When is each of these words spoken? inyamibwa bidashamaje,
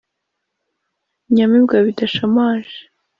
inyamibwa 1.29 1.75
bidashamaje, 1.85 2.79